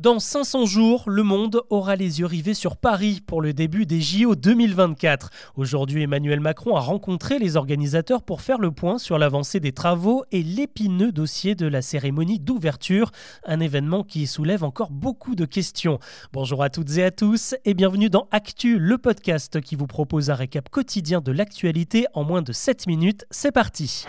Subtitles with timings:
[0.00, 4.00] Dans 500 jours, le monde aura les yeux rivés sur Paris pour le début des
[4.00, 5.28] JO 2024.
[5.56, 10.24] Aujourd'hui, Emmanuel Macron a rencontré les organisateurs pour faire le point sur l'avancée des travaux
[10.32, 13.10] et l'épineux dossier de la cérémonie d'ouverture,
[13.44, 15.98] un événement qui soulève encore beaucoup de questions.
[16.32, 20.30] Bonjour à toutes et à tous et bienvenue dans Actu, le podcast qui vous propose
[20.30, 23.26] un récap quotidien de l'actualité en moins de 7 minutes.
[23.30, 24.06] C'est parti.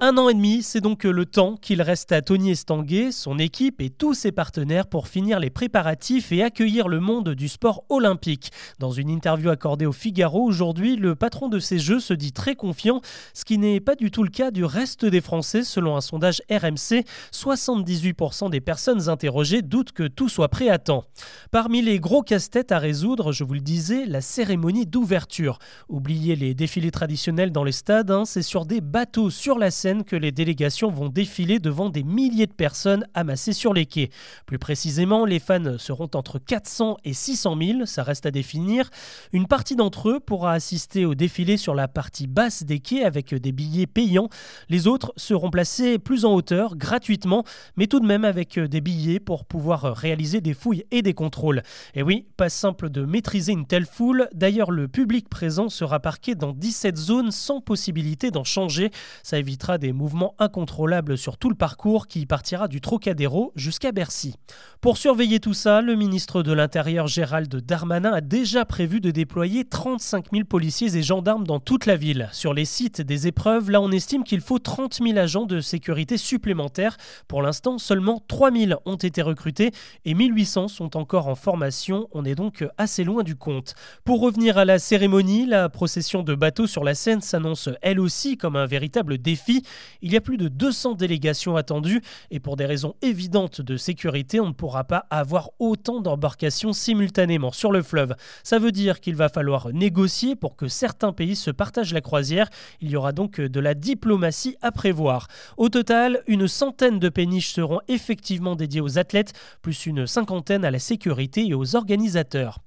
[0.00, 3.80] Un an et demi, c'est donc le temps qu'il reste à Tony Estanguet, son équipe
[3.80, 8.50] et tous ses partenaires pour finir les préparatifs et accueillir le monde du sport olympique.
[8.78, 12.54] Dans une interview accordée au Figaro aujourd'hui, le patron de ces Jeux se dit très
[12.54, 13.00] confiant,
[13.34, 16.42] ce qui n'est pas du tout le cas du reste des Français selon un sondage
[16.50, 17.04] RMC.
[17.32, 21.04] 78% des personnes interrogées doutent que tout soit prêt à temps.
[21.50, 25.58] Parmi les gros casse-têtes à résoudre, je vous le disais, la cérémonie d'ouverture.
[25.88, 30.04] Oubliez les défilés traditionnels dans les stades, hein, c'est sur des bateaux sur la Seine
[30.04, 34.10] que les délégations vont défiler devant des milliers de personnes amassées sur les quais.
[34.46, 38.90] Plus précisément, les fans seront entre 400 et 600 000, ça reste à définir.
[39.32, 43.34] Une partie d'entre eux pourra assister au défilé sur la partie basse des quais avec
[43.34, 44.28] des billets payants.
[44.68, 47.44] Les autres seront placés plus en hauteur, gratuitement,
[47.76, 51.62] mais tout de même avec des billets pour pouvoir réaliser des fouilles et des contrôles.
[51.94, 54.28] Et oui, pas simple de maîtriser une telle foule.
[54.32, 58.90] D'ailleurs, le public présent sera parqué dans 17 zones sans possibilité d'en changer.
[59.22, 64.34] Ça évitera des mouvements incontrôlables sur tout le parcours qui partira du Trocadéro jusqu'à Bercy.
[64.80, 69.64] Pour surveiller tout ça, le ministre de l'Intérieur Gérald Darmanin a déjà prévu de déployer
[69.64, 72.28] 35 000 policiers et gendarmes dans toute la ville.
[72.30, 76.16] Sur les sites des épreuves, là on estime qu'il faut 30 000 agents de sécurité
[76.16, 76.96] supplémentaires.
[77.26, 79.72] Pour l'instant, seulement 3 000 ont été recrutés
[80.04, 82.06] et 1800 sont encore en formation.
[82.12, 83.74] On est donc assez loin du compte.
[84.04, 88.36] Pour revenir à la cérémonie, la procession de bateaux sur la Seine s'annonce elle aussi
[88.36, 89.64] comme un véritable défi.
[90.00, 94.38] Il y a plus de 200 délégations attendues et pour des raisons évidentes de sécurité,
[94.38, 98.14] on ne pourra pas avoir autant d'embarcations simultanément sur le fleuve.
[98.42, 102.48] Ça veut dire qu'il va falloir négocier pour que certains pays se partagent la croisière.
[102.80, 105.28] Il y aura donc de la diplomatie à prévoir.
[105.56, 109.32] Au total, une centaine de péniches seront effectivement dédiées aux athlètes,
[109.62, 112.58] plus une cinquantaine à la sécurité et aux organisateurs.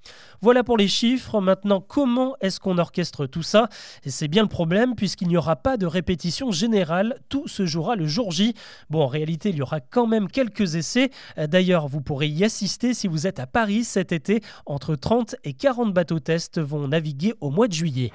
[0.41, 1.41] Voilà pour les chiffres.
[1.41, 3.67] Maintenant, comment est-ce qu'on orchestre tout ça?
[4.05, 7.17] C'est bien le problème puisqu'il n'y aura pas de répétition générale.
[7.29, 8.53] Tout se jouera le jour J.
[8.89, 11.09] Bon, en réalité, il y aura quand même quelques essais.
[11.37, 14.41] D'ailleurs, vous pourrez y assister si vous êtes à Paris cet été.
[14.65, 18.11] Entre 30 et 40 bateaux tests vont naviguer au mois de juillet.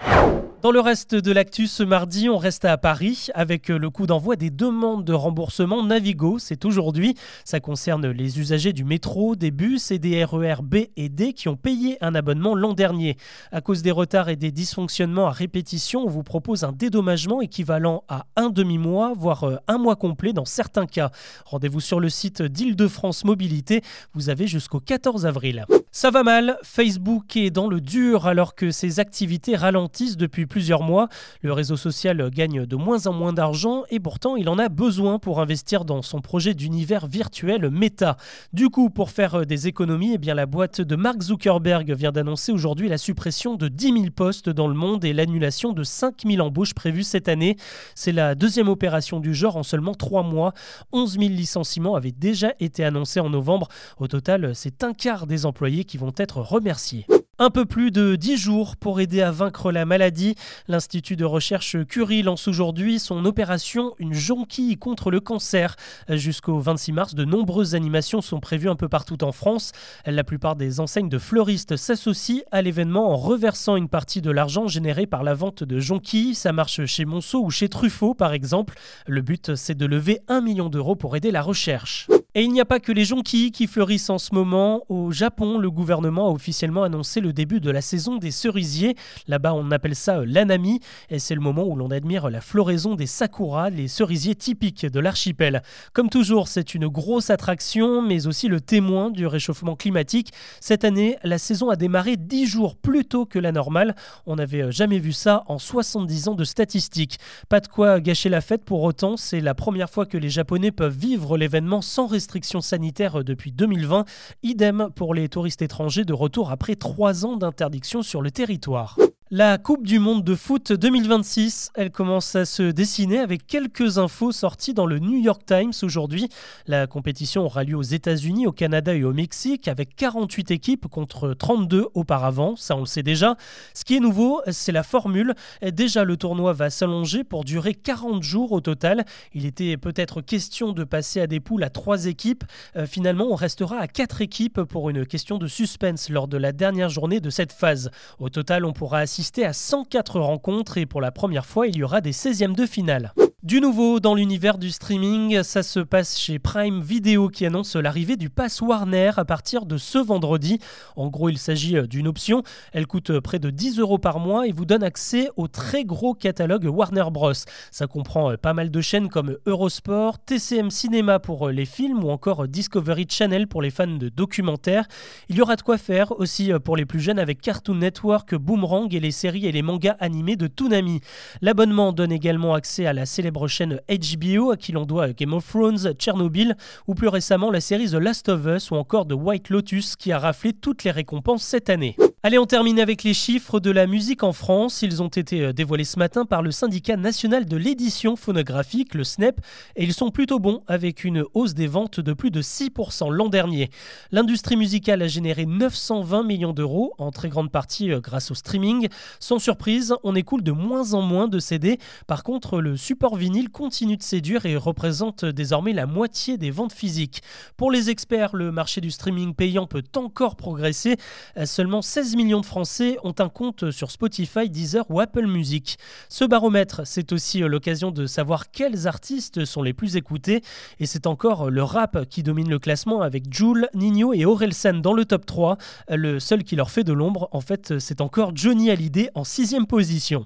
[0.62, 4.36] Dans le reste de l'actu, ce mardi, on reste à Paris avec le coup d'envoi
[4.36, 6.38] des demandes de remboursement Navigo.
[6.38, 7.14] C'est aujourd'hui.
[7.46, 11.48] Ça concerne les usagers du métro, des bus et des RER B et D qui
[11.48, 13.16] ont payé un abonnement l'an dernier.
[13.52, 18.04] À cause des retards et des dysfonctionnements à répétition, on vous propose un dédommagement équivalent
[18.08, 21.10] à un demi-mois, voire euh, un mois complet dans certains cas.
[21.46, 23.80] Rendez-vous sur le site d'Île-de-France Mobilité.
[24.14, 25.66] Vous avez jusqu'au 14 avril.
[25.92, 30.84] Ça va mal, Facebook est dans le dur alors que ses activités ralentissent depuis plusieurs
[30.84, 31.08] mois.
[31.42, 35.18] Le réseau social gagne de moins en moins d'argent et pourtant il en a besoin
[35.18, 38.16] pour investir dans son projet d'univers virtuel Meta.
[38.52, 42.52] Du coup, pour faire des économies, eh bien, la boîte de Mark Zuckerberg vient d'annoncer
[42.52, 46.46] aujourd'hui la suppression de 10 000 postes dans le monde et l'annulation de 5 000
[46.46, 47.56] embauches prévues cette année.
[47.96, 50.52] C'est la deuxième opération du genre en seulement trois mois.
[50.92, 53.66] 11 000 licenciements avaient déjà été annoncés en novembre.
[53.98, 57.06] Au total, c'est un quart des employés qui vont être remerciés.
[57.42, 60.34] Un peu plus de 10 jours pour aider à vaincre la maladie.
[60.68, 65.76] L'Institut de recherche Curie lance aujourd'hui son opération Une jonquille contre le cancer.
[66.10, 69.72] Jusqu'au 26 mars, de nombreuses animations sont prévues un peu partout en France.
[70.04, 74.68] La plupart des enseignes de fleuristes s'associent à l'événement en reversant une partie de l'argent
[74.68, 76.34] généré par la vente de jonquilles.
[76.34, 78.74] Ça marche chez Monceau ou chez Truffaut par exemple.
[79.06, 82.06] Le but, c'est de lever 1 million d'euros pour aider la recherche.
[82.36, 84.84] Et il n'y a pas que les jonquilles qui fleurissent en ce moment.
[84.88, 88.94] Au Japon, le gouvernement a officiellement annoncé le début de la saison des cerisiers.
[89.26, 92.94] Là-bas, on appelle ça euh, l'anami, et c'est le moment où l'on admire la floraison
[92.94, 95.62] des sakuras, les cerisiers typiques de l'archipel.
[95.92, 100.32] Comme toujours, c'est une grosse attraction, mais aussi le témoin du réchauffement climatique.
[100.60, 103.96] Cette année, la saison a démarré 10 jours plus tôt que la normale.
[104.26, 107.18] On n'avait euh, jamais vu ça en 70 ans de statistiques.
[107.48, 110.70] Pas de quoi gâcher la fête pour autant, c'est la première fois que les Japonais
[110.70, 114.04] peuvent vivre l'événement sans restrictions sanitaires depuis 2020.
[114.42, 118.98] Idem pour les touristes étrangers de retour après trois ans d'interdiction sur le territoire.
[119.32, 124.32] La Coupe du Monde de foot 2026, elle commence à se dessiner avec quelques infos
[124.32, 126.28] sorties dans le New York Times aujourd'hui.
[126.66, 131.32] La compétition aura lieu aux États-Unis, au Canada et au Mexique avec 48 équipes contre
[131.32, 133.36] 32 auparavant, ça on le sait déjà.
[133.72, 135.34] Ce qui est nouveau, c'est la formule.
[135.62, 139.04] Déjà le tournoi va s'allonger pour durer 40 jours au total.
[139.32, 142.42] Il était peut-être question de passer à des poules à 3 équipes.
[142.74, 146.50] Euh, finalement, on restera à 4 équipes pour une question de suspense lors de la
[146.50, 147.92] dernière journée de cette phase.
[148.18, 151.82] Au total, on pourra assister à 104 rencontres et pour la première fois, il y
[151.82, 153.12] aura des 16e de finale.
[153.42, 158.18] Du nouveau dans l'univers du streaming, ça se passe chez Prime Video qui annonce l'arrivée
[158.18, 160.58] du Pass Warner à partir de ce vendredi.
[160.94, 162.42] En gros, il s'agit euh, d'une option.
[162.74, 165.84] Elle coûte euh, près de 10 euros par mois et vous donne accès au très
[165.84, 167.32] gros catalogue Warner Bros.
[167.70, 172.10] Ça comprend euh, pas mal de chaînes comme Eurosport, TCM Cinéma pour les films ou
[172.10, 174.86] encore Discovery Channel pour les fans de documentaires.
[175.30, 178.94] Il y aura de quoi faire aussi pour les plus jeunes avec Cartoon Network, Boomerang
[178.94, 181.00] et les séries et les mangas animés de Toonami.
[181.40, 183.06] L'abonnement donne également accès à la
[183.48, 186.56] chaîne HBO à qui l'on doit Game of Thrones, Tchernobyl
[186.86, 190.12] ou plus récemment la série The Last of Us ou encore The White Lotus qui
[190.12, 191.96] a raflé toutes les récompenses cette année.
[192.22, 194.82] Allez, on termine avec les chiffres de la musique en France.
[194.82, 199.04] Ils ont été euh, dévoilés ce matin par le syndicat national de l'édition phonographique, le
[199.04, 199.40] SNEP,
[199.76, 203.30] et ils sont plutôt bons avec une hausse des ventes de plus de 6% l'an
[203.30, 203.70] dernier.
[204.12, 208.88] L'industrie musicale a généré 920 millions d'euros, en très grande partie euh, grâce au streaming.
[209.18, 211.78] Sans surprise, on écoule de moins en moins de CD.
[212.06, 216.72] Par contre, le support vinyle continue de séduire et représente désormais la moitié des ventes
[216.72, 217.22] physiques.
[217.58, 220.96] Pour les experts, le marché du streaming payant peut encore progresser.
[221.36, 225.78] Euh, seulement 16 millions de Français ont un compte sur Spotify, Deezer ou Apple Music.
[226.08, 230.40] Ce baromètre, c'est aussi euh, l'occasion de savoir quels artistes sont les plus écoutés.
[230.78, 234.94] Et c'est encore le rap qui domine le classement avec Joule, Nino et Orelsan dans
[234.94, 235.58] le top 3.
[235.90, 239.66] Le seul qui leur fait de l'ombre, en fait, c'est encore Johnny Hallyday en sixième
[239.66, 240.24] position.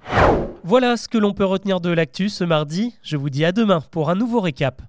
[0.67, 2.95] Voilà ce que l'on peut retenir de l'actu ce mardi.
[3.03, 4.81] Je vous dis à demain pour un nouveau récap.